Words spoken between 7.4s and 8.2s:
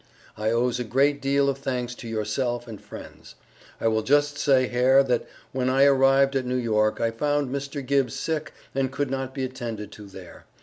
Mr. Gibbs